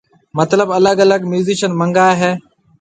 مطلب 0.37 0.67
الگ 0.77 0.97
الگ 1.05 1.21
ميوزيشن 1.31 1.71
منگاوي 1.79 2.15
ھيَََ 2.21 2.31